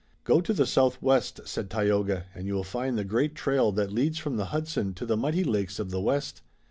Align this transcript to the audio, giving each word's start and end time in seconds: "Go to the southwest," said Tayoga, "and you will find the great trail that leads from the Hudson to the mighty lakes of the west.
"Go 0.23 0.41
to 0.41 0.51
the 0.51 0.65
southwest," 0.65 1.41
said 1.45 1.69
Tayoga, 1.69 2.25
"and 2.33 2.47
you 2.47 2.55
will 2.55 2.63
find 2.63 2.97
the 2.97 3.03
great 3.03 3.35
trail 3.35 3.71
that 3.73 3.93
leads 3.93 4.17
from 4.17 4.35
the 4.35 4.45
Hudson 4.45 4.95
to 4.95 5.05
the 5.05 5.15
mighty 5.15 5.43
lakes 5.43 5.77
of 5.77 5.91
the 5.91 6.01
west. 6.01 6.41